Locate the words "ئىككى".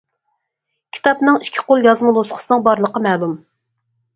1.45-1.65